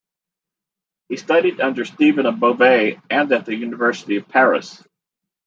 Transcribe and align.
He 1.09 1.15
studied 1.17 1.61
under 1.61 1.85
Stephen 1.85 2.25
of 2.25 2.39
Beauvais 2.39 2.99
and 3.11 3.31
at 3.31 3.45
the 3.45 3.53
University 3.55 4.15
of 4.15 4.27
Paris. 4.27 4.83